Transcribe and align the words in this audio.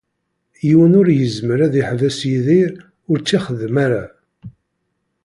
Yiwen 0.67 0.97
ur 0.99 1.07
izemmer 1.11 1.59
ad 1.65 1.71
d-iḥbes 1.73 2.19
Yidir 2.29 2.71
ur 3.09 3.17
tt-ixeddem 3.19 3.75
ara. 3.85 4.05